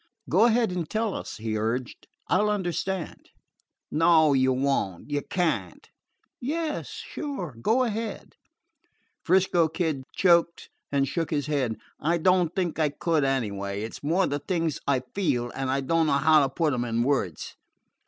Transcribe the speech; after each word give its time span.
"Go 0.31 0.45
ahead 0.45 0.71
and 0.71 0.89
tell 0.89 1.13
us," 1.13 1.37
he 1.37 1.55
urged. 1.55 2.07
"I 2.27 2.39
'll 2.39 2.49
understand." 2.49 3.29
"No, 3.91 4.33
you 4.33 4.51
won't. 4.51 5.11
You 5.11 5.21
can't." 5.21 5.87
"Yes, 6.39 6.87
sure. 6.89 7.55
Go 7.61 7.83
ahead." 7.83 8.33
'Frisco 9.23 9.67
Kid 9.67 10.01
choked 10.15 10.71
and 10.91 11.07
shook 11.07 11.29
his 11.29 11.45
head. 11.45 11.75
"I 11.99 12.17
don't 12.17 12.55
think 12.55 12.79
I 12.79 12.89
could, 12.89 13.23
anyway. 13.23 13.83
It 13.83 13.93
's 13.93 14.01
more 14.01 14.25
the 14.25 14.39
things 14.39 14.79
I 14.87 15.01
feel, 15.13 15.51
and 15.51 15.69
I 15.69 15.81
don't 15.81 16.07
know 16.07 16.13
how 16.13 16.41
to 16.41 16.49
put 16.49 16.71
them 16.71 16.83
in 16.83 17.03
words." 17.03 17.55